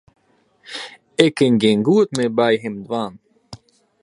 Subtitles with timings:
[1.25, 3.13] Ik kin gjin goed mear by him dwaan.